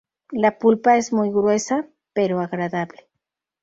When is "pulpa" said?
0.57-0.97